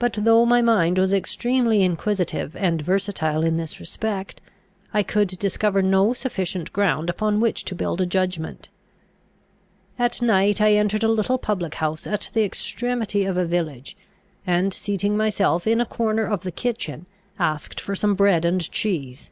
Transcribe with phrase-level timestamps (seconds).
[0.00, 4.40] But though my mind was extremely inquisitive and versatile in this respect,
[4.92, 8.68] I could discover no sufficient ground upon which to build a judgment.
[9.96, 13.96] At night I entered a little public house at the extremity of a village,
[14.44, 17.06] and, seating myself in a corner of the kitchen,
[17.38, 19.30] asked for some bread and cheese.